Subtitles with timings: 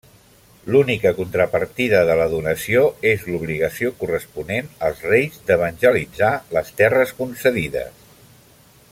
[0.75, 8.01] L'única contrapartida de la donació és l'obligació corresponent als reis d'evangelitzar les terres concedides.